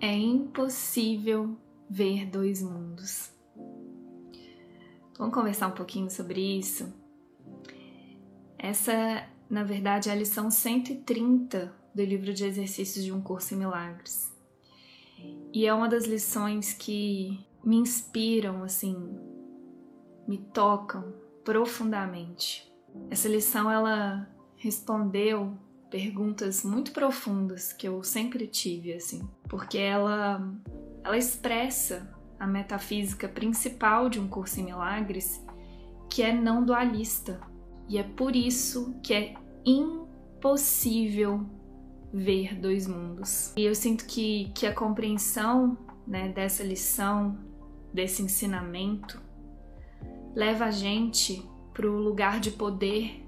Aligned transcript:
é 0.00 0.16
impossível 0.16 1.56
ver 1.88 2.26
dois 2.26 2.62
mundos. 2.62 3.30
Vamos 5.18 5.34
conversar 5.34 5.68
um 5.68 5.72
pouquinho 5.72 6.10
sobre 6.10 6.40
isso? 6.58 6.92
Essa, 8.58 9.28
na 9.48 9.62
verdade, 9.62 10.08
é 10.08 10.12
a 10.12 10.14
lição 10.14 10.50
130 10.50 11.74
do 11.94 12.02
livro 12.02 12.32
de 12.32 12.44
exercícios 12.44 13.04
de 13.04 13.12
um 13.12 13.20
curso 13.20 13.54
em 13.54 13.58
milagres. 13.58 14.34
E 15.52 15.66
é 15.66 15.74
uma 15.74 15.88
das 15.88 16.04
lições 16.06 16.72
que 16.72 17.38
me 17.62 17.76
inspiram, 17.76 18.62
assim, 18.62 18.96
me 20.26 20.38
tocam 20.38 21.12
profundamente. 21.44 22.72
Essa 23.10 23.28
lição 23.28 23.70
ela 23.70 24.26
respondeu 24.56 25.58
perguntas 25.90 26.64
muito 26.64 26.92
profundas 26.92 27.72
que 27.72 27.88
eu 27.88 28.02
sempre 28.02 28.46
tive 28.46 28.92
assim, 28.92 29.28
porque 29.48 29.78
ela 29.78 30.40
ela 31.02 31.16
expressa 31.16 32.14
a 32.38 32.46
metafísica 32.46 33.28
principal 33.28 34.08
de 34.08 34.18
um 34.18 34.28
curso 34.28 34.60
em 34.60 34.64
milagres, 34.64 35.44
que 36.08 36.22
é 36.22 36.32
não 36.32 36.64
dualista. 36.64 37.40
E 37.88 37.98
é 37.98 38.02
por 38.02 38.34
isso 38.34 38.94
que 39.02 39.12
é 39.12 39.34
impossível 39.64 41.46
ver 42.12 42.54
dois 42.54 42.86
mundos. 42.86 43.52
E 43.56 43.64
eu 43.64 43.74
sinto 43.74 44.06
que, 44.06 44.50
que 44.54 44.66
a 44.66 44.74
compreensão 44.74 45.76
né, 46.06 46.28
dessa 46.28 46.62
lição, 46.62 47.38
desse 47.92 48.22
ensinamento, 48.22 49.20
leva 50.34 50.66
a 50.66 50.70
gente 50.70 51.44
para 51.72 51.86
o 51.86 51.98
lugar 51.98 52.40
de 52.40 52.50
poder, 52.50 53.24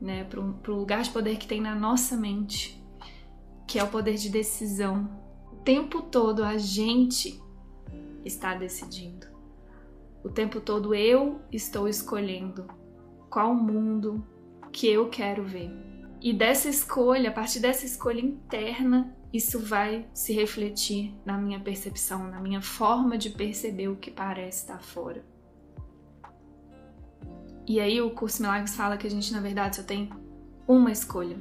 né, 0.00 0.24
para 0.24 0.40
o 0.40 0.76
lugar 0.76 1.02
de 1.02 1.10
poder 1.10 1.36
que 1.36 1.46
tem 1.46 1.60
na 1.60 1.74
nossa 1.74 2.16
mente, 2.16 2.82
que 3.66 3.78
é 3.78 3.84
o 3.84 3.88
poder 3.88 4.14
de 4.14 4.28
decisão. 4.28 5.08
O 5.52 5.56
tempo 5.56 6.02
todo 6.02 6.44
a 6.44 6.58
gente 6.58 7.40
está 8.24 8.54
decidindo. 8.54 9.26
O 10.22 10.28
tempo 10.28 10.60
todo 10.60 10.94
eu 10.94 11.40
estou 11.52 11.88
escolhendo 11.88 12.66
qual 13.30 13.54
mundo 13.54 14.26
que 14.72 14.88
eu 14.88 15.08
quero 15.08 15.44
ver. 15.44 15.70
E 16.20 16.32
dessa 16.32 16.68
escolha, 16.68 17.28
a 17.28 17.32
partir 17.32 17.60
dessa 17.60 17.84
escolha 17.84 18.20
interna, 18.20 19.14
isso 19.32 19.58
vai 19.58 20.06
se 20.14 20.32
refletir 20.32 21.14
na 21.24 21.36
minha 21.36 21.60
percepção, 21.60 22.30
na 22.30 22.40
minha 22.40 22.62
forma 22.62 23.18
de 23.18 23.30
perceber 23.30 23.88
o 23.88 23.96
que 23.96 24.10
parece 24.10 24.60
estar 24.60 24.80
fora. 24.80 25.24
E 27.66 27.80
aí 27.80 28.00
o 28.00 28.10
curso 28.10 28.42
Milagres 28.42 28.76
fala 28.76 28.96
que 28.96 29.06
a 29.06 29.10
gente 29.10 29.32
na 29.32 29.40
verdade 29.40 29.76
só 29.76 29.82
tem 29.82 30.10
uma 30.68 30.92
escolha. 30.92 31.36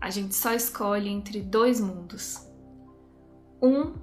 A 0.00 0.10
gente 0.10 0.34
só 0.34 0.52
escolhe 0.52 1.08
entre 1.08 1.40
dois 1.40 1.80
mundos. 1.80 2.46
Um 3.60 3.94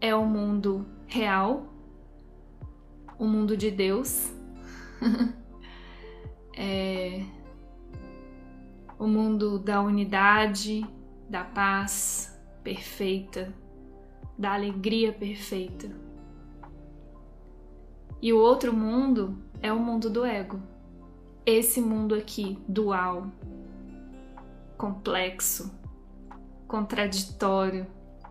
é 0.00 0.14
o 0.14 0.26
mundo 0.26 0.86
real, 1.06 1.72
o 3.18 3.26
mundo 3.26 3.56
de 3.56 3.70
Deus. 3.70 4.32
é 6.56 7.24
o 8.98 9.06
mundo 9.06 9.58
da 9.58 9.80
unidade, 9.80 10.86
da 11.26 11.42
paz 11.42 12.38
perfeita, 12.62 13.50
da 14.36 14.52
alegria 14.52 15.10
perfeita. 15.10 16.09
E 18.22 18.32
o 18.32 18.38
outro 18.38 18.72
mundo 18.72 19.38
é 19.62 19.72
o 19.72 19.78
mundo 19.78 20.10
do 20.10 20.24
ego. 20.24 20.60
Esse 21.44 21.80
mundo 21.80 22.14
aqui, 22.14 22.58
dual, 22.68 23.30
complexo, 24.76 25.70
contraditório, 26.66 27.86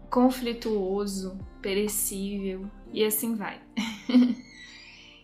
conflituoso, 0.10 1.38
perecível 1.62 2.70
e 2.92 3.04
assim 3.04 3.36
vai. 3.36 3.62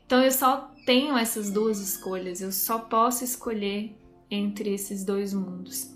então 0.06 0.24
eu 0.24 0.32
só 0.32 0.72
tenho 0.86 1.18
essas 1.18 1.50
duas 1.50 1.80
escolhas, 1.80 2.42
eu 2.42 2.52
só 2.52 2.80
posso 2.80 3.24
escolher 3.24 3.96
entre 4.30 4.74
esses 4.74 5.04
dois 5.04 5.34
mundos. 5.34 5.96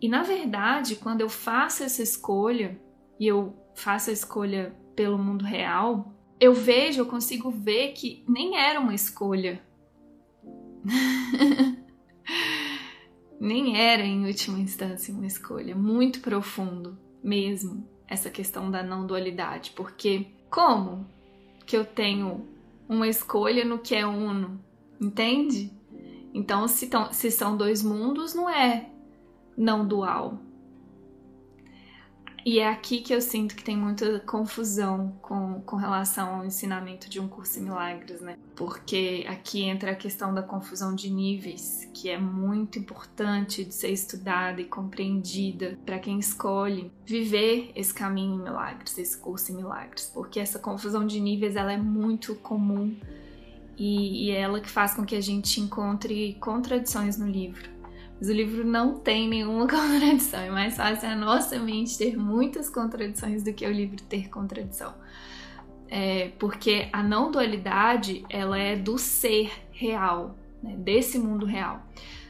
E 0.00 0.08
na 0.08 0.22
verdade, 0.22 0.96
quando 0.96 1.20
eu 1.20 1.28
faço 1.28 1.82
essa 1.82 2.02
escolha, 2.02 2.80
e 3.20 3.26
eu 3.26 3.54
faço 3.74 4.10
a 4.10 4.12
escolha 4.12 4.74
pelo 4.96 5.18
mundo 5.18 5.44
real, 5.44 6.11
eu 6.42 6.52
vejo, 6.52 7.00
eu 7.00 7.06
consigo 7.06 7.52
ver 7.52 7.92
que 7.92 8.24
nem 8.28 8.58
era 8.58 8.80
uma 8.80 8.92
escolha. 8.92 9.62
nem 13.38 13.80
era, 13.80 14.02
em 14.02 14.26
última 14.26 14.58
instância, 14.58 15.14
uma 15.14 15.24
escolha. 15.24 15.76
Muito 15.76 16.18
profundo 16.18 16.98
mesmo 17.22 17.86
essa 18.08 18.28
questão 18.28 18.72
da 18.72 18.82
não 18.82 19.06
dualidade. 19.06 19.70
Porque 19.76 20.26
como 20.50 21.06
que 21.64 21.76
eu 21.76 21.84
tenho 21.84 22.44
uma 22.88 23.06
escolha 23.06 23.64
no 23.64 23.78
que 23.78 23.94
é 23.94 24.04
uno? 24.04 24.60
Entende? 25.00 25.72
Então, 26.34 26.66
se, 26.66 26.88
tão, 26.88 27.12
se 27.12 27.30
são 27.30 27.56
dois 27.56 27.84
mundos, 27.84 28.34
não 28.34 28.50
é 28.50 28.90
não 29.56 29.86
dual. 29.86 30.40
E 32.44 32.58
é 32.58 32.68
aqui 32.68 33.00
que 33.00 33.14
eu 33.14 33.20
sinto 33.20 33.54
que 33.54 33.62
tem 33.62 33.76
muita 33.76 34.18
confusão 34.20 35.12
com, 35.22 35.60
com 35.60 35.76
relação 35.76 36.36
ao 36.36 36.44
ensinamento 36.44 37.08
de 37.08 37.20
um 37.20 37.28
curso 37.28 37.60
em 37.60 37.62
milagres, 37.62 38.20
né? 38.20 38.36
Porque 38.56 39.24
aqui 39.28 39.62
entra 39.62 39.92
a 39.92 39.94
questão 39.94 40.34
da 40.34 40.42
confusão 40.42 40.92
de 40.94 41.08
níveis, 41.08 41.88
que 41.94 42.10
é 42.10 42.18
muito 42.18 42.80
importante 42.80 43.64
de 43.64 43.72
ser 43.72 43.90
estudada 43.90 44.60
e 44.60 44.64
compreendida 44.64 45.78
para 45.86 46.00
quem 46.00 46.18
escolhe 46.18 46.90
viver 47.06 47.70
esse 47.76 47.94
caminho 47.94 48.34
em 48.34 48.42
milagres, 48.42 48.98
esse 48.98 49.16
curso 49.16 49.52
em 49.52 49.56
milagres, 49.56 50.10
porque 50.12 50.40
essa 50.40 50.58
confusão 50.58 51.06
de 51.06 51.20
níveis 51.20 51.54
ela 51.54 51.72
é 51.72 51.78
muito 51.78 52.34
comum 52.34 52.96
e, 53.78 54.26
e 54.26 54.30
é 54.32 54.40
ela 54.40 54.60
que 54.60 54.68
faz 54.68 54.94
com 54.94 55.04
que 55.04 55.14
a 55.14 55.20
gente 55.20 55.60
encontre 55.60 56.34
contradições 56.40 57.16
no 57.16 57.28
livro. 57.28 57.70
Mas 58.22 58.28
o 58.28 58.34
livro 58.34 58.64
não 58.64 58.94
tem 58.94 59.28
nenhuma 59.28 59.66
contradição, 59.66 60.38
é 60.38 60.48
mais 60.48 60.76
fácil 60.76 61.08
a 61.08 61.16
nossa 61.16 61.58
mente 61.58 61.98
ter 61.98 62.16
muitas 62.16 62.70
contradições 62.70 63.42
do 63.42 63.52
que 63.52 63.66
o 63.66 63.72
livro 63.72 64.00
ter 64.00 64.28
contradição. 64.28 64.94
É, 65.88 66.30
porque 66.38 66.88
a 66.92 67.02
não 67.02 67.32
dualidade 67.32 68.24
ela 68.30 68.56
é 68.56 68.76
do 68.76 68.96
ser 68.96 69.50
real, 69.72 70.36
né, 70.62 70.76
desse 70.76 71.18
mundo 71.18 71.44
real. 71.44 71.82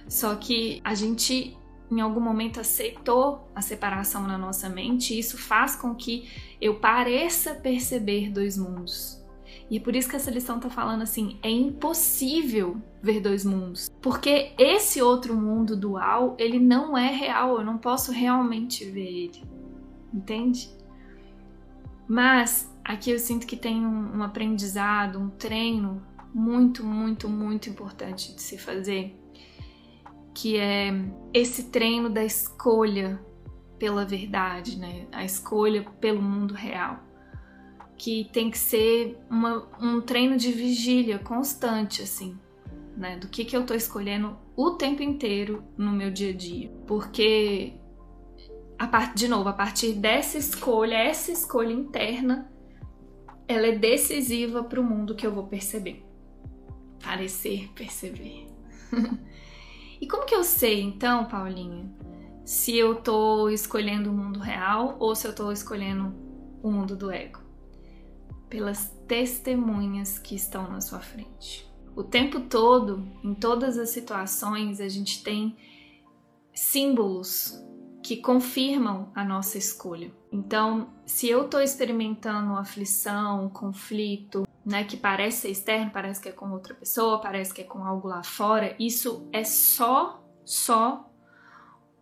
Só 0.09 0.35
que 0.35 0.81
a 0.83 0.95
gente 0.95 1.55
em 1.91 2.01
algum 2.01 2.21
momento 2.21 2.59
aceitou 2.59 3.47
a 3.55 3.61
separação 3.61 4.27
na 4.27 4.39
nossa 4.39 4.71
mente 4.71 5.13
e 5.13 5.19
isso 5.19 5.37
faz 5.37 5.77
com 5.77 5.95
que 5.95 6.27
eu 6.59 6.77
pareça 6.77 7.55
perceber 7.55 8.31
dois 8.31 8.57
mundos. 8.57 9.22
E 9.71 9.77
é 9.77 9.81
por 9.81 9.97
isso 9.97 10.09
que 10.09 10.17
essa 10.17 10.31
lição 10.31 10.61
tá 10.61 10.69
falando 10.69 11.03
assim: 11.03 11.39
é 11.43 11.51
impossível 11.51 12.81
ver 13.03 13.21
dois 13.21 13.45
mundos. 13.45 13.89
Porque 14.01 14.53
esse 14.59 15.01
outro 15.01 15.35
mundo 15.35 15.77
dual, 15.77 16.37
ele 16.39 16.59
não 16.59 16.97
é 16.97 17.09
real, 17.09 17.59
eu 17.59 17.65
não 17.65 17.79
posso 17.79 18.13
realmente 18.13 18.85
ver 18.85 19.07
ele. 19.07 19.43
Entende? 20.13 20.71
Mas 22.07 22.71
aqui 22.85 23.11
eu 23.11 23.19
sinto 23.19 23.47
que 23.47 23.57
tem 23.57 23.85
um, 23.85 24.19
um 24.19 24.23
aprendizado, 24.23 25.19
um 25.19 25.31
treino 25.31 26.03
muito, 26.35 26.85
muito, 26.85 27.29
muito 27.29 27.71
importante 27.71 28.35
de 28.35 28.43
se 28.43 28.59
fazer, 28.59 29.19
que 30.35 30.57
é 30.57 30.91
esse 31.33 31.71
treino 31.71 32.11
da 32.11 32.25
escolha 32.25 33.21
pela 33.79 34.05
verdade, 34.05 34.79
né? 34.79 35.07
A 35.13 35.25
escolha 35.25 35.83
pelo 36.01 36.23
mundo 36.23 36.55
real 36.55 37.01
que 38.03 38.29
tem 38.33 38.51
que 38.51 38.59
ser 38.59 39.17
uma, 39.31 39.65
um 39.81 40.01
treino 40.01 40.37
de 40.37 40.51
vigília 40.51 41.21
constante, 41.21 42.03
assim, 42.03 42.37
né? 42.97 43.17
Do 43.17 43.29
que, 43.29 43.45
que 43.45 43.57
eu 43.57 43.65
tô 43.65 43.75
escolhendo 43.75 44.37
o 44.57 44.73
tempo 44.73 45.05
inteiro 45.05 45.63
no 45.79 45.93
meu 45.93 46.11
dia 46.11 46.31
a 46.31 46.37
dia. 46.37 46.69
Porque, 46.85 47.75
a 48.77 48.89
part, 48.89 49.15
de 49.15 49.29
novo, 49.29 49.49
a 49.49 49.53
partir 49.53 49.93
dessa 49.93 50.37
escolha, 50.37 50.97
essa 50.97 51.31
escolha 51.31 51.73
interna, 51.73 52.51
ela 53.47 53.69
é 53.69 53.79
decisiva 53.79 54.65
para 54.65 54.81
o 54.81 54.85
mundo 54.85 55.15
que 55.15 55.25
eu 55.25 55.33
vou 55.33 55.47
perceber. 55.47 56.05
Parecer, 57.05 57.71
perceber. 57.73 58.49
e 60.01 60.09
como 60.09 60.27
que 60.27 60.35
eu 60.35 60.43
sei, 60.43 60.83
então, 60.83 61.27
Paulinha, 61.27 61.89
se 62.45 62.77
eu 62.77 62.97
tô 62.97 63.49
escolhendo 63.49 64.11
o 64.11 64.13
mundo 64.13 64.41
real 64.41 64.97
ou 64.99 65.15
se 65.15 65.25
eu 65.25 65.33
tô 65.33 65.53
escolhendo 65.53 66.13
o 66.65 66.69
mundo 66.69 66.97
do 66.97 67.09
ego? 67.09 67.42
Pelas 68.53 68.95
testemunhas 69.09 70.19
que 70.19 70.35
estão 70.35 70.71
na 70.71 70.83
sua 70.83 71.01
frente. 71.01 71.67
O 71.97 72.05
tempo 72.05 72.39
todo, 72.39 73.09
em 73.25 73.33
todas 73.33 73.79
as 73.79 73.89
situações, 73.89 74.79
a 74.79 74.91
gente 74.91 75.25
tem 75.25 75.57
símbolos 76.53 77.59
que 78.03 78.19
confirmam 78.19 79.11
a 79.15 79.25
nossa 79.25 79.57
escolha. 79.57 80.13
Então, 80.31 80.93
se 81.07 81.31
eu 81.31 81.47
estou 81.47 81.63
experimentando 81.63 82.53
aflição, 82.53 83.49
conflito, 83.49 84.47
né, 84.67 84.85
que 84.85 84.99
parece 84.99 85.43
ser 85.43 85.51
externo, 85.51 85.91
parece 85.91 86.21
que 86.21 86.29
é 86.29 86.33
com 86.33 86.51
outra 86.51 86.75
pessoa, 86.75 87.23
parece 87.23 87.55
que 87.55 87.63
é 87.63 87.65
com 87.65 87.83
algo 87.83 88.07
lá 88.07 88.23
fora, 88.23 88.77
isso 88.79 89.27
é 89.33 89.45
só, 89.45 90.23
só 90.45 91.11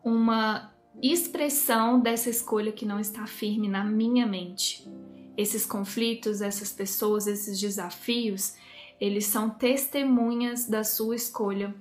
uma 0.02 0.74
expressão 1.00 2.00
dessa 2.00 2.28
escolha 2.28 2.72
que 2.72 2.84
não 2.84 2.98
está 2.98 3.24
firme 3.24 3.68
na 3.68 3.84
minha 3.84 4.26
mente. 4.26 4.84
Esses 5.40 5.64
conflitos, 5.64 6.42
essas 6.42 6.70
pessoas, 6.70 7.26
esses 7.26 7.58
desafios, 7.58 8.54
eles 9.00 9.24
são 9.24 9.48
testemunhas 9.48 10.66
da 10.66 10.84
sua 10.84 11.16
escolha 11.16 11.74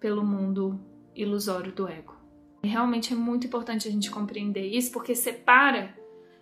pelo 0.00 0.24
mundo 0.24 0.80
ilusório 1.14 1.72
do 1.72 1.86
ego. 1.86 2.16
E 2.62 2.68
realmente 2.68 3.12
é 3.12 3.16
muito 3.16 3.46
importante 3.46 3.86
a 3.86 3.90
gente 3.90 4.10
compreender 4.10 4.66
isso, 4.66 4.90
porque 4.92 5.14
separa 5.14 5.94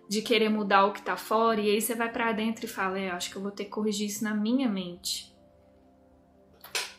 de 0.07 0.21
querer 0.21 0.47
mudar 0.47 0.85
o 0.85 0.93
que 0.93 1.01
tá 1.01 1.17
fora 1.17 1.59
e 1.59 1.69
aí 1.69 1.81
você 1.81 1.93
vai 1.93 2.09
para 2.09 2.31
dentro 2.31 2.63
e 2.63 2.69
fala, 2.69 2.97
é, 2.97 3.09
acho 3.09 3.29
que 3.29 3.35
eu 3.35 3.41
vou 3.41 3.51
ter 3.51 3.65
que 3.65 3.71
corrigir 3.71 4.07
isso 4.07 4.23
na 4.23 4.33
minha 4.33 4.69
mente. 4.69 5.35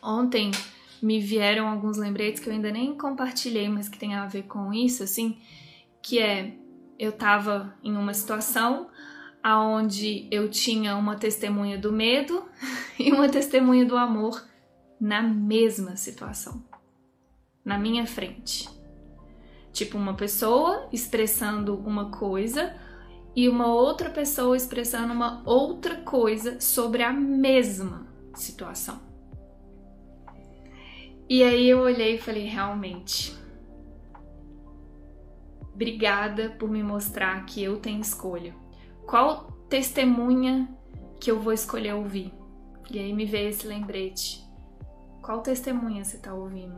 Ontem 0.03 0.51
me 1.01 1.19
vieram 1.19 1.67
alguns 1.67 1.97
lembretes 1.97 2.39
que 2.39 2.47
eu 2.47 2.53
ainda 2.53 2.69
nem 2.69 2.95
compartilhei, 2.95 3.67
mas 3.67 3.89
que 3.89 3.97
tem 3.97 4.13
a 4.13 4.27
ver 4.27 4.43
com 4.43 4.71
isso, 4.71 5.01
assim, 5.01 5.39
que 5.99 6.19
é 6.19 6.53
eu 6.99 7.11
tava 7.11 7.75
em 7.83 7.95
uma 7.95 8.13
situação 8.13 8.89
aonde 9.47 10.27
eu 10.29 10.49
tinha 10.49 10.97
uma 10.97 11.15
testemunha 11.15 11.77
do 11.77 11.89
medo 11.89 12.43
e 12.99 13.13
uma 13.13 13.29
testemunha 13.29 13.85
do 13.85 13.95
amor 13.95 14.45
na 14.99 15.21
mesma 15.21 15.95
situação, 15.95 16.61
na 17.63 17.77
minha 17.77 18.05
frente. 18.05 18.69
Tipo, 19.71 19.97
uma 19.97 20.15
pessoa 20.15 20.89
expressando 20.91 21.77
uma 21.77 22.11
coisa 22.11 22.75
e 23.33 23.47
uma 23.47 23.67
outra 23.67 24.09
pessoa 24.09 24.57
expressando 24.57 25.13
uma 25.13 25.41
outra 25.45 25.95
coisa 25.95 26.59
sobre 26.59 27.01
a 27.01 27.13
mesma 27.13 28.05
situação. 28.33 28.99
E 31.29 31.41
aí 31.41 31.69
eu 31.69 31.79
olhei 31.79 32.15
e 32.15 32.19
falei, 32.19 32.47
realmente, 32.47 33.33
obrigada 35.73 36.49
por 36.49 36.69
me 36.69 36.83
mostrar 36.83 37.45
que 37.45 37.63
eu 37.63 37.77
tenho 37.79 38.01
escolha. 38.01 38.66
Qual 39.07 39.51
testemunha 39.67 40.69
que 41.19 41.31
eu 41.31 41.39
vou 41.39 41.53
escolher 41.53 41.95
ouvir? 41.95 42.31
E 42.91 42.99
aí 42.99 43.11
me 43.11 43.25
veio 43.25 43.49
esse 43.49 43.65
lembrete. 43.65 44.45
Qual 45.21 45.41
testemunha 45.41 46.03
você 46.03 46.17
está 46.17 46.33
ouvindo? 46.33 46.77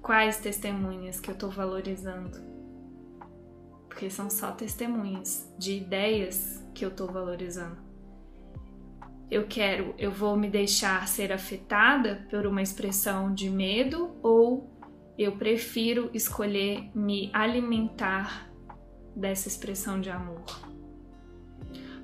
Quais 0.00 0.38
testemunhas 0.38 1.20
que 1.20 1.30
eu 1.30 1.34
estou 1.34 1.50
valorizando? 1.50 2.40
Porque 3.88 4.08
são 4.08 4.30
só 4.30 4.52
testemunhas 4.52 5.52
de 5.58 5.76
ideias 5.76 6.64
que 6.72 6.84
eu 6.84 6.88
estou 6.88 7.08
valorizando 7.08 7.88
eu 9.30 9.46
quero, 9.46 9.94
eu 9.98 10.10
vou 10.10 10.36
me 10.36 10.48
deixar 10.48 11.06
ser 11.06 11.32
afetada 11.32 12.26
por 12.30 12.46
uma 12.46 12.62
expressão 12.62 13.32
de 13.32 13.50
medo 13.50 14.16
ou 14.22 14.70
eu 15.18 15.32
prefiro 15.32 16.10
escolher 16.14 16.90
me 16.94 17.30
alimentar 17.32 18.47
dessa 19.18 19.48
expressão 19.48 20.00
de 20.00 20.10
amor. 20.10 20.44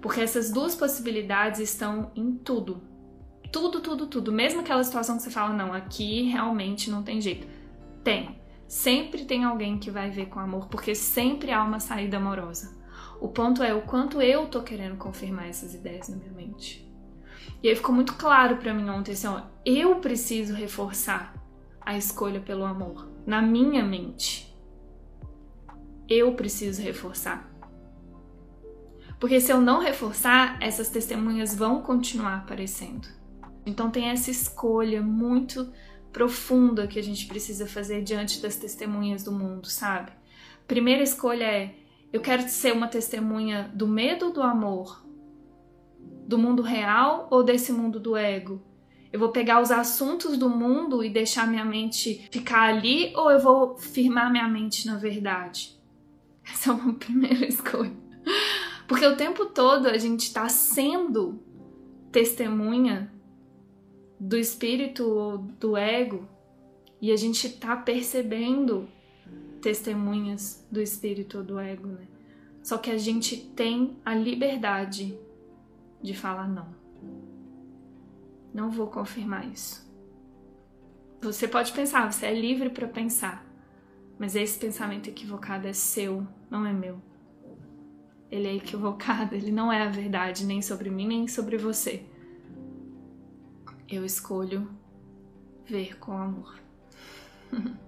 Porque 0.03 0.21
essas 0.21 0.51
duas 0.51 0.75
possibilidades 0.75 1.61
estão 1.61 2.11
em 2.15 2.35
tudo. 2.35 2.83
Tudo, 3.51 3.81
tudo, 3.81 4.07
tudo. 4.07 4.33
Mesmo 4.33 4.61
aquela 4.61 4.83
situação 4.83 5.17
que 5.17 5.23
você 5.23 5.31
fala, 5.31 5.55
não, 5.55 5.73
aqui 5.73 6.25
realmente 6.25 6.91
não 6.91 7.03
tem 7.03 7.21
jeito. 7.21 7.47
Tem. 8.03 8.39
Sempre 8.67 9.25
tem 9.25 9.45
alguém 9.45 9.79
que 9.79 9.91
vai 9.91 10.11
ver 10.11 10.27
com 10.27 10.41
amor, 10.41 10.69
porque 10.69 10.95
sempre 10.95 11.53
há 11.53 11.63
uma 11.63 11.81
saída 11.81 12.17
amorosa. 12.17 12.77
O 13.21 13.29
ponto 13.29 13.63
é 13.63 13.73
o 13.73 13.83
quanto 13.83 14.21
eu 14.21 14.47
tô 14.47 14.63
querendo 14.63 14.97
confirmar 14.97 15.49
essas 15.49 15.75
ideias 15.75 16.09
na 16.09 16.17
minha 16.17 16.33
mente. 16.33 16.85
E 17.63 17.69
aí 17.69 17.77
ficou 17.77 17.95
muito 17.95 18.15
claro 18.15 18.57
para 18.57 18.75
mim 18.75 18.89
ontem 18.91 19.13
assim, 19.13 19.27
ó, 19.27 19.43
eu 19.65 19.97
preciso 19.97 20.53
reforçar 20.53 21.35
a 21.81 21.97
escolha 21.97 22.41
pelo 22.41 22.65
amor 22.65 23.09
na 23.27 23.41
minha 23.41 23.83
mente. 23.83 24.44
Eu 26.09 26.35
preciso 26.35 26.83
reforçar. 26.83 27.51
Porque 29.19 29.41
se 29.41 29.53
eu 29.53 29.61
não 29.61 29.81
reforçar, 29.81 30.59
essas 30.61 30.89
testemunhas 30.89 31.55
vão 31.55 31.81
continuar 31.81 32.39
aparecendo. 32.39 33.09
Então 33.65 33.91
tem 33.91 34.11
essa 34.11 34.31
escolha 34.31 35.01
muito 35.01 35.73
profunda 36.13 36.87
que 36.87 36.99
a 36.99 37.03
gente 37.03 37.27
precisa 37.27 37.67
fazer 37.67 38.03
diante 38.03 38.41
das 38.41 38.57
testemunhas 38.57 39.25
do 39.25 39.33
mundo, 39.33 39.69
sabe? 39.69 40.13
Primeira 40.67 41.03
escolha 41.03 41.45
é: 41.45 41.75
eu 42.13 42.21
quero 42.21 42.49
ser 42.49 42.73
uma 42.73 42.89
testemunha 42.89 43.71
do 43.75 43.89
medo 43.89 44.27
ou 44.27 44.33
do 44.33 44.43
amor? 44.43 45.05
do 46.27 46.39
mundo 46.39 46.63
real 46.63 47.29
ou 47.31 47.43
desse 47.43 47.73
mundo 47.73 48.01
do 48.01 48.17
ego? 48.17 48.63
Eu 49.13 49.21
vou 49.21 49.29
pegar 49.29 49.61
os 49.61 49.71
assuntos 49.71 50.37
do 50.37 50.49
mundo 50.49 51.05
e 51.05 51.11
deixar 51.11 51.47
minha 51.47 51.65
mente 51.65 52.27
ficar 52.33 52.63
ali 52.63 53.13
ou 53.15 53.31
eu 53.31 53.39
vou 53.39 53.77
firmar 53.77 54.31
minha 54.31 54.49
mente 54.49 54.87
na 54.87 54.97
verdade? 54.97 55.74
Essa 56.45 56.71
é 56.71 56.75
uma 56.75 56.93
primeira 56.95 57.47
escolha. 57.47 57.93
Porque 58.87 59.07
o 59.07 59.17
tempo 59.17 59.47
todo 59.47 59.87
a 59.87 59.99
gente 59.99 60.25
está 60.25 60.49
sendo 60.49 61.43
testemunha 62.13 63.13
do 64.21 64.37
espírito 64.37 65.05
ou 65.05 65.39
do 65.39 65.77
ego 65.77 66.29
e 67.01 67.11
a 67.11 67.17
gente 67.17 67.47
está 67.47 67.77
percebendo 67.77 68.89
testemunhas 69.61 70.67
do 70.71 70.81
espírito 70.81 71.39
ou 71.39 71.45
do 71.45 71.59
ego, 71.59 71.89
né? 71.89 72.07
Só 72.63 72.79
que 72.79 72.91
a 72.91 72.97
gente 72.97 73.37
tem 73.37 73.97
a 74.05 74.15
liberdade 74.15 75.19
de 76.03 76.15
falar 76.15 76.49
não. 76.49 76.75
Não 78.55 78.71
vou 78.71 78.87
confirmar 78.87 79.47
isso. 79.51 79.85
Você 81.21 81.49
pode 81.49 81.73
pensar, 81.73 82.11
você 82.11 82.27
é 82.27 82.35
livre 82.35 82.71
para 82.71 82.87
pensar, 82.87 83.45
mas 84.19 84.37
esse 84.37 84.59
pensamento 84.59 85.09
equivocado 85.09 85.67
é 85.67 85.73
seu, 85.73 86.27
não 86.51 86.65
é 86.67 86.73
meu. 86.73 87.01
Ele 88.31 88.49
é 88.49 88.55
equivocado, 88.55 89.35
ele 89.35 89.53
não 89.53 89.73
é 89.73 89.83
a 89.83 89.91
verdade 89.91 90.45
nem 90.45 90.63
sobre 90.63 90.91
mim 90.91 91.07
nem 91.07 91.29
sobre 91.29 91.57
você. 91.57 92.05
Eu 93.89 94.05
escolho 94.05 94.69
ver 95.67 95.99
com 95.99 96.13
amor. 96.13 96.59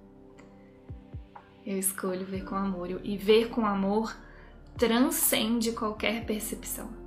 Eu 1.64 1.78
escolho 1.78 2.24
ver 2.24 2.44
com 2.44 2.54
amor. 2.54 2.88
E 3.02 3.16
ver 3.16 3.48
com 3.48 3.66
amor 3.66 4.16
transcende 4.76 5.72
qualquer 5.72 6.24
percepção 6.24 7.05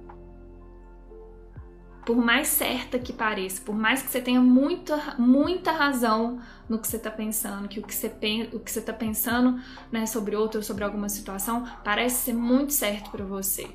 por 2.09 2.17
mais 2.17 2.47
certa 2.47 2.97
que 2.97 3.13
pareça, 3.13 3.61
por 3.61 3.75
mais 3.75 4.01
que 4.01 4.09
você 4.09 4.19
tenha 4.19 4.41
muita, 4.41 5.13
muita 5.19 5.71
razão 5.71 6.41
no 6.67 6.79
que 6.79 6.87
você 6.87 6.97
está 6.97 7.11
pensando, 7.11 7.67
que 7.67 7.79
o 7.79 7.83
que 7.83 7.93
você, 7.93 8.07
o 8.51 8.59
que 8.59 8.71
você 8.71 8.81
tá 8.81 8.91
pensando 8.91 9.61
né, 9.91 10.07
sobre 10.07 10.35
outro 10.35 10.57
ou 10.57 10.63
sobre 10.63 10.83
alguma 10.83 11.07
situação 11.07 11.67
parece 11.83 12.15
ser 12.23 12.33
muito 12.33 12.73
certo 12.73 13.11
para 13.11 13.23
você. 13.23 13.67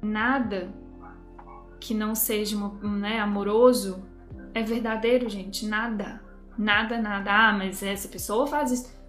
Nada 0.00 0.72
que 1.80 1.92
não 1.92 2.14
seja 2.14 2.56
né, 2.80 3.18
amoroso 3.18 4.00
é 4.54 4.62
verdadeiro, 4.62 5.28
gente. 5.28 5.66
Nada. 5.66 6.22
Nada, 6.56 6.96
nada. 6.96 7.48
Ah, 7.48 7.52
mas 7.52 7.82
essa 7.82 8.06
pessoa 8.06 8.46
faz 8.46 8.70
isso. 8.70 9.00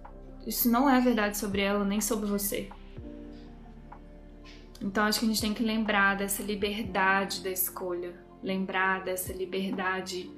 Isso 0.44 0.68
não 0.68 0.90
é 0.90 1.00
verdade 1.00 1.38
sobre 1.38 1.60
ela, 1.60 1.84
nem 1.84 2.00
sobre 2.00 2.26
você. 2.26 2.68
Então 4.80 5.04
acho 5.04 5.20
que 5.20 5.24
a 5.24 5.28
gente 5.28 5.40
tem 5.40 5.54
que 5.54 5.62
lembrar 5.62 6.16
dessa 6.16 6.42
liberdade 6.42 7.44
da 7.44 7.50
escolha 7.50 8.31
lembrar 8.42 9.04
dessa 9.04 9.32
liberdade 9.32 10.30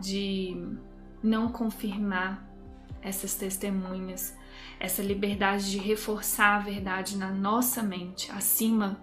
de 0.00 0.76
não 1.22 1.48
confirmar 1.48 2.46
essas 3.00 3.34
testemunhas, 3.34 4.36
essa 4.80 5.02
liberdade 5.02 5.70
de 5.70 5.78
reforçar 5.78 6.56
a 6.56 6.58
verdade 6.58 7.16
na 7.16 7.30
nossa 7.30 7.82
mente, 7.82 8.30
acima 8.32 8.98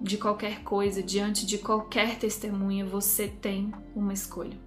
de 0.00 0.18
qualquer 0.18 0.62
coisa, 0.62 1.02
diante 1.02 1.46
de 1.46 1.58
qualquer 1.58 2.18
testemunha, 2.18 2.84
você 2.84 3.28
tem 3.28 3.72
uma 3.94 4.12
escolha. 4.12 4.58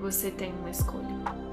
Você 0.00 0.30
tem 0.30 0.52
uma 0.52 0.70
escolha. 0.70 1.49